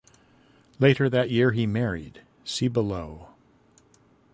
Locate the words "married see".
1.67-2.67